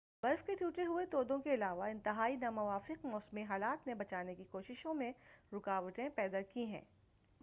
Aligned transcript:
برف 0.23 0.45
کے 0.45 0.53
ٹوٹے 0.55 0.85
ہوئے 0.85 1.05
تودوں 1.05 1.37
کے 1.39 1.53
علاوہ 1.53 1.85
انتہائی 1.85 2.35
ناموافق 2.35 3.05
موسمی 3.05 3.43
حالات 3.43 3.87
نے 3.87 3.93
بچانے 3.93 4.35
کی 4.35 4.43
کوششوں 4.51 4.93
میں 4.93 5.11
رکاوٹیں 5.51 6.07
پیدا 6.15 6.41
کی 6.53 6.65
ہیں 6.65 6.81